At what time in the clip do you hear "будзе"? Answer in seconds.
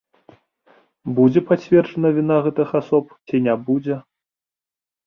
1.19-1.39, 3.71-3.95